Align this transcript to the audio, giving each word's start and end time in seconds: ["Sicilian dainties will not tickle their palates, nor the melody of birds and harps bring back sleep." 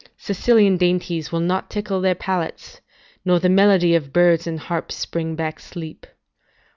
["Sicilian 0.17 0.77
dainties 0.77 1.31
will 1.31 1.41
not 1.41 1.69
tickle 1.69 2.01
their 2.01 2.15
palates, 2.15 2.81
nor 3.23 3.37
the 3.39 3.49
melody 3.49 3.93
of 3.93 4.11
birds 4.11 4.47
and 4.47 4.59
harps 4.59 5.05
bring 5.05 5.35
back 5.35 5.59
sleep." 5.59 6.07